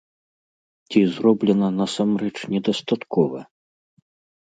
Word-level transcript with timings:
Ці 0.95 0.99
зроблена 1.17 1.69
насамрэч 1.81 2.35
недастаткова? 2.57 3.39